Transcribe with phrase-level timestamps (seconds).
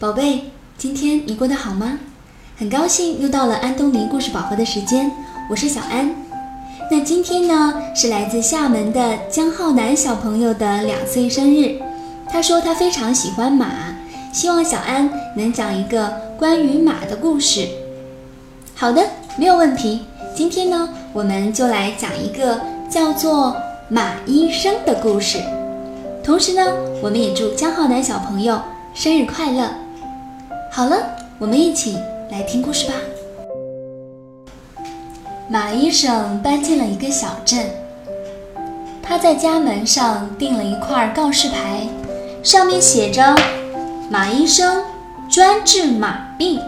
[0.00, 0.44] 宝贝，
[0.76, 1.98] 今天你过得好吗？
[2.56, 5.10] 很高兴又到了安东尼故事宝盒的时间，
[5.50, 6.14] 我是小安。
[6.88, 11.80] 那今天呢是来自厦门的江浩南小朋友的两岁生日，
[12.30, 13.66] 他说他非常喜欢马，
[14.32, 16.08] 希望小安能讲一个
[16.38, 17.66] 关于马的故事。
[18.76, 19.04] 好的，
[19.36, 20.02] 没有问题。
[20.32, 23.56] 今天呢，我们就来讲一个叫做
[23.88, 25.40] 马医生的故事。
[26.22, 26.72] 同时呢，
[27.02, 28.62] 我们也祝江浩南小朋友
[28.94, 29.68] 生日快乐。
[30.70, 31.98] 好了，我们一起
[32.30, 32.94] 来听故事吧。
[35.48, 37.66] 马医生搬进了一个小镇，
[39.02, 41.86] 他在家门上钉了一块告示牌，
[42.42, 43.34] 上面写着
[44.10, 44.84] “马医生
[45.30, 46.60] 专治马病”。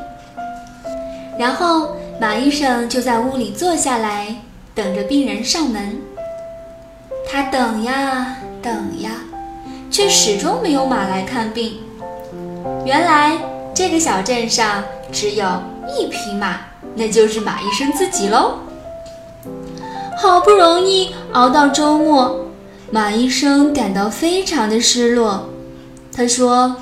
[1.38, 4.34] 然后马医生就在屋里坐下来，
[4.74, 6.00] 等着病人上门。
[7.30, 9.10] 他等呀等呀。
[9.92, 11.80] 却始终没有马来看病。
[12.86, 13.36] 原来
[13.74, 15.46] 这个小镇上只有
[15.88, 16.60] 一匹马，
[16.94, 18.58] 那就是马医生自己喽。
[20.16, 22.46] 好不容易熬到周末，
[22.90, 25.48] 马医生感到非常的失落。
[26.14, 26.76] 他说：“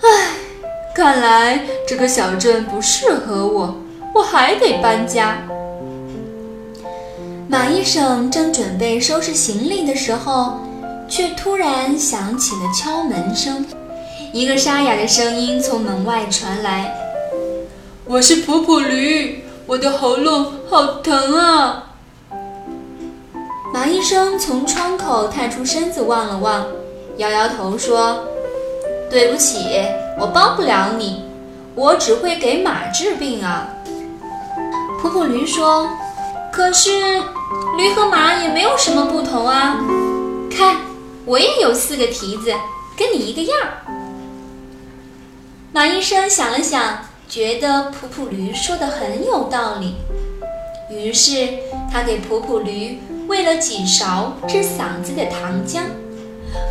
[0.00, 0.08] 唉，
[0.94, 3.76] 看来这个小镇不适合我，
[4.14, 5.36] 我还得搬家。”
[7.48, 10.58] 马医生正准备收拾行李的时候。
[11.08, 13.66] 却突然响起了敲门声，
[14.32, 16.94] 一个沙哑的声音从门外传来
[18.06, 21.90] ：“我是普普驴，我的喉咙好疼啊！”
[23.74, 26.66] 马医生从窗口探出身子望了望，
[27.18, 28.24] 摇摇头说
[29.10, 29.84] ：“对不起，
[30.18, 31.24] 我帮不了你，
[31.74, 33.68] 我只会给马治病啊。”
[35.02, 35.90] 普普驴说
[36.50, 36.90] ：“可是
[37.76, 39.78] 驴和马也没有什么不同啊，
[40.50, 40.76] 看。”
[41.24, 42.52] 我也有四个蹄子，
[42.96, 43.68] 跟你一个样儿。
[45.74, 49.94] 马医生想了想，觉得普普驴说的很有道理，
[50.90, 51.48] 于是
[51.90, 55.80] 他给普普驴喂了几勺治嗓子的糖浆。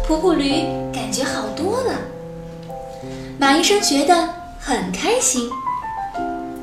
[0.05, 1.95] 普普驴感觉好多了，
[3.39, 4.29] 马医生觉得
[4.59, 5.49] 很开心。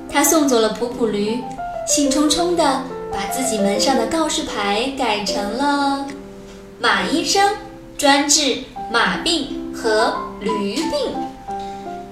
[0.09, 1.43] 他送走了普普驴，
[1.89, 2.63] 兴冲冲地
[3.11, 6.07] 把自己门上的告示牌改成了
[6.79, 7.53] “马医生”。
[7.99, 8.59] 专治
[8.93, 11.28] 马病和驴病。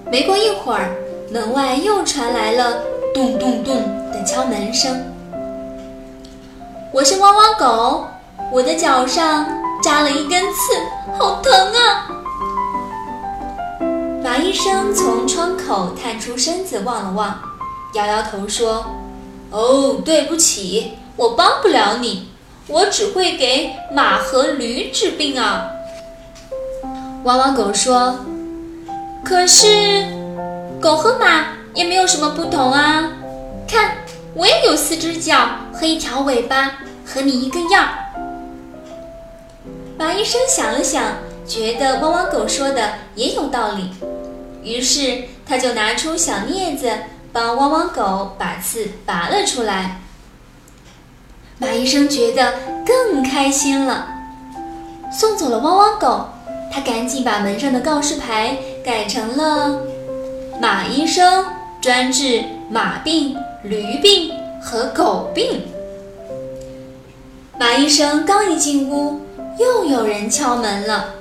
[0.08, 0.94] 没过一会儿，
[1.32, 2.80] 门外又传来了
[3.12, 3.74] 咚咚咚
[4.12, 5.02] 的敲门声。
[6.92, 8.06] 我是汪汪狗，
[8.52, 9.44] 我的脚上
[9.82, 10.74] 扎了一根刺，
[11.18, 12.06] 好疼啊！
[14.22, 17.40] 马医生从窗口探出身子望了望，
[17.94, 18.86] 摇摇头说
[19.50, 22.30] ：“哦，对不起，我帮不了你，
[22.68, 25.66] 我只会给马和驴治病啊。”
[27.24, 28.20] 汪汪狗说
[29.28, 30.06] ：“可是，
[30.80, 33.10] 狗和马也没有什么不同啊！
[33.66, 33.96] 看，
[34.34, 37.88] 我也有四只脚和一条尾巴，和你一个样。”
[39.98, 41.02] 马医生想了想，
[41.44, 43.90] 觉得汪汪狗说的也有道理，
[44.62, 46.88] 于是他就拿出小镊子，
[47.32, 50.02] 帮汪汪狗把刺拔了出来。
[51.58, 52.54] 马医生觉得
[52.86, 54.06] 更开心了，
[55.10, 56.28] 送走了汪汪狗。
[56.72, 59.80] 他赶紧把门上的告示牌改成了
[60.62, 61.44] “马医生
[61.80, 64.30] 专治马病、驴病
[64.62, 65.66] 和狗病”。
[67.58, 69.22] 马医生刚一进屋，
[69.58, 71.16] 又有人敲门了。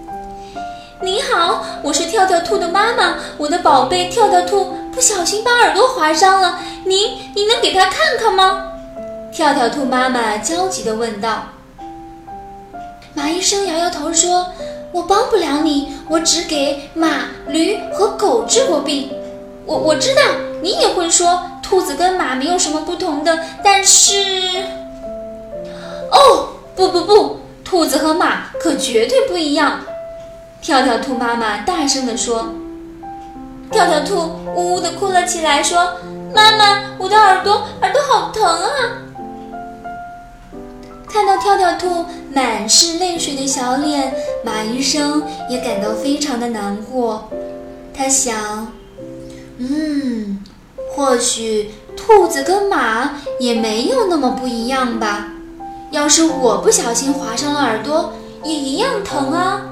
[1.00, 8.72] “你好，我是跳跳兔的妈妈，我的宝贝跳跳兔不小心把耳朵划伤了，您您能给他看看吗？”
[9.32, 11.44] 跳跳兔妈妈焦急地问道。
[13.14, 14.48] 马医生摇摇头说。
[14.96, 19.10] 我帮不了你，我只给马、驴和狗治过病。
[19.66, 20.22] 我我知道
[20.62, 24.14] 你也会说兔子跟马没有什么不同的，但是，
[26.10, 29.80] 哦，不不不，兔子和马可绝对不一样。
[30.62, 32.54] 跳跳兔妈妈大声地说。
[33.70, 34.14] 跳跳兔
[34.54, 35.92] 呜呜地哭了起来，说
[36.34, 38.68] ：“妈妈，我的耳朵，耳朵好疼啊！”
[41.08, 42.04] 看到跳跳兔。
[42.34, 44.12] 满是泪水的小脸，
[44.44, 47.30] 马医生也感到非常的难过。
[47.94, 48.74] 他想，
[49.56, 50.44] 嗯，
[50.94, 55.32] 或许兔子跟马也没有那么不一样吧。
[55.90, 58.12] 要是我不小心划伤了耳朵，
[58.44, 59.62] 也一样疼啊。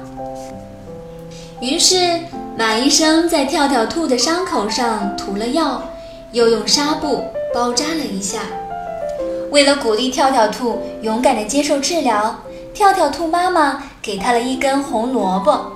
[1.61, 2.21] 于是，
[2.57, 5.83] 马医生在跳跳兔的伤口上涂了药，
[6.31, 8.39] 又用纱布包扎了一下。
[9.55, 12.41] 为了鼓励跳跳兔勇敢地接受治疗。
[12.73, 15.71] 跳跳兔妈妈给他了一根红萝卜。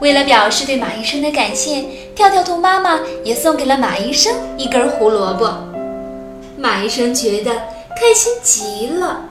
[0.00, 1.84] 为了表示对马医生的感谢，
[2.14, 5.52] 跳跳兔妈妈也送给了马医生一根胡萝卜。
[6.56, 9.22] 马医生觉得开心极了，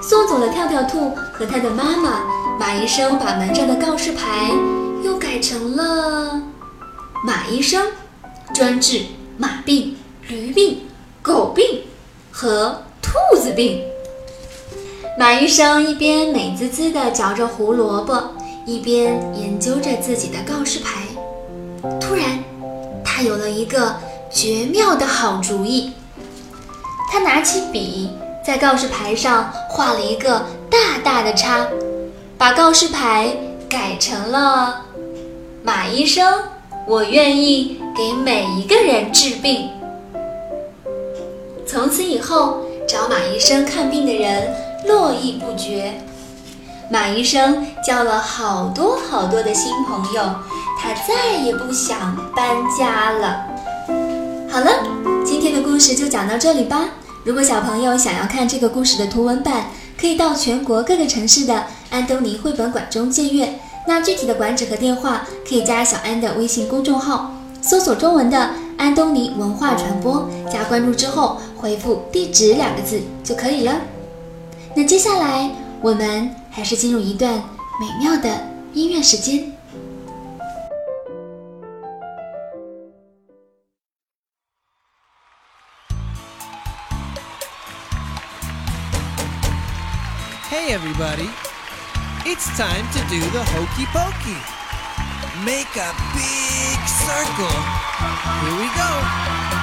[0.00, 2.20] 送走了跳跳兔和他的妈妈。
[2.60, 4.52] 马医生把门上的告示牌
[5.02, 6.40] 又改成了
[7.26, 7.84] “马医生
[8.54, 9.02] 专治
[9.36, 9.96] 马病、
[10.28, 10.82] 驴病、
[11.22, 11.80] 狗病
[12.40, 13.82] 和兔子病”。
[15.18, 18.34] 马医生一边美滋滋地嚼着胡萝卜。
[18.66, 21.00] 一边研究着自己的告示牌，
[21.98, 22.38] 突然，
[23.02, 23.96] 他有了一个
[24.30, 25.92] 绝妙的好主意。
[27.10, 28.10] 他拿起笔，
[28.46, 31.66] 在告示牌上画了一个大大的叉，
[32.38, 33.34] 把告示牌
[33.68, 34.82] 改成了
[35.64, 36.42] “马医生，
[36.86, 39.68] 我愿意给每一个人治病”。
[41.70, 44.52] 从此以后，找马医生看病的人
[44.88, 45.94] 络绎不绝。
[46.90, 50.20] 马医生交了好多好多的新朋友，
[50.76, 53.46] 他再也不想搬家了。
[54.50, 54.82] 好了，
[55.24, 56.88] 今天的故事就讲到这里吧。
[57.22, 59.66] 如果小朋友想要看这个故事的图文版，
[59.96, 63.60] 可以到全国各个城市的安东尼绘本馆中借阅。
[63.86, 67.30] 那具体的馆址和电话，可以加小安的微信公众号，
[67.62, 73.80] 搜索中文的“安东尼文化传播”，加关注之后回复“地址”两个字就可以了。
[74.74, 75.50] 那接下来
[75.82, 76.40] 我们。
[76.50, 77.32] 还是进入一段
[77.80, 78.28] 美妙的
[78.74, 79.52] 音乐时间。
[90.50, 91.30] Hey everybody,
[92.26, 94.36] it's time to do the hokey pokey.
[95.44, 97.46] Make a big circle.
[98.42, 99.59] Here we go.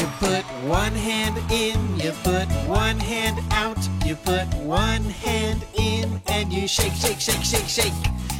[0.00, 3.76] You put one hand in, you put one hand out,
[4.06, 7.92] you put one hand in, and you shake, shake, shake, shake, shake.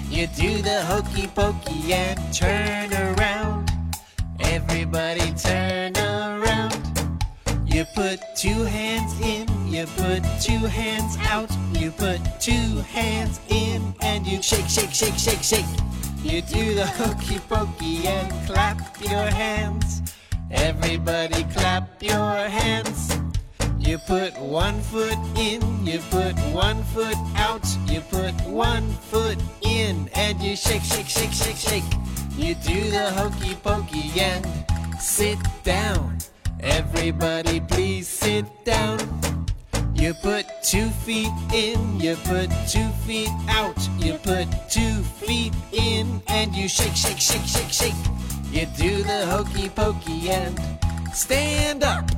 [0.08, 3.70] You do the hokey pokey and turn around.
[4.40, 6.80] Everybody turn around.
[7.66, 13.94] You put two hands in, you put two hands out, you put two hands in,
[14.00, 15.72] and you shake, shake, shake, shake, shake.
[16.22, 20.00] You do the hokey pokey and clap your hands.
[20.50, 23.16] Everybody clap your hands.
[23.78, 30.10] You put one foot in, you put one foot out, you put one foot in,
[30.14, 31.84] and you shake, shake, shake, shake, shake.
[32.36, 34.46] You do the hokey pokey and
[35.00, 36.18] sit down.
[36.60, 38.98] Everybody please sit down.
[39.94, 46.22] You put two feet in, you put two feet out, you put two feet in,
[46.28, 47.94] and you shake, shake, shake, shake, shake.
[48.50, 50.58] You do the hokey pokey and
[51.14, 52.10] stand up.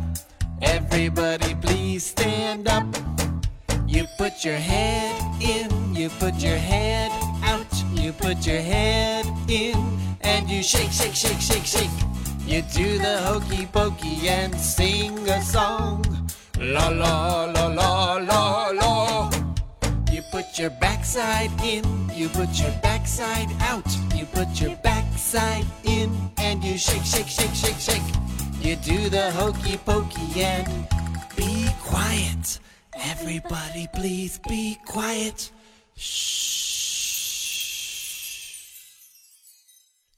[0.63, 2.87] Everybody please stand up.
[3.87, 7.11] You put your head in, you put your head
[7.45, 9.77] out, you put your head in,
[10.23, 11.91] and you shake, shake, shake, shake, shake.
[12.47, 16.03] You do the hokey pokey and sing a song.
[16.59, 19.31] La la la la la la.
[20.11, 23.87] You put your backside in, you put your backside out,
[24.33, 28.03] put your backside in, and you shake, shake, shake, shake, shake.
[28.61, 30.89] You do the hokey pokey and
[31.37, 32.59] be quiet.
[32.95, 35.51] Everybody, please be quiet.
[35.97, 36.53] Shh.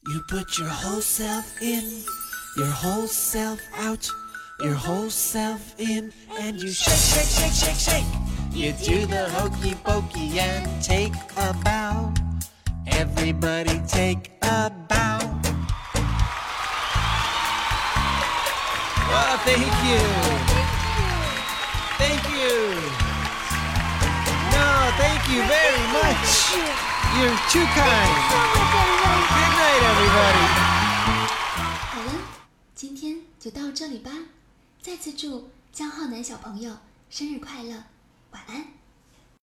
[0.07, 2.03] You put your whole self in,
[2.59, 4.07] your whole self out,
[4.61, 8.05] your whole self in, and you shake, shake, shake, shake, shake.
[8.53, 12.13] You do the hokey pokey and take a bow.
[12.87, 15.19] Everybody take a bow.
[19.09, 20.01] Well, thank you.
[21.99, 22.55] Thank you.
[24.53, 26.55] No, thank you very much.
[27.17, 28.15] You're too kind.
[29.35, 30.47] Good night, everybody.
[31.91, 32.11] 好了，
[32.75, 34.11] 今天就到这里吧。
[34.83, 36.77] 再次祝江浩南小朋友
[37.09, 37.85] 生日快乐，
[38.33, 38.84] 晚安。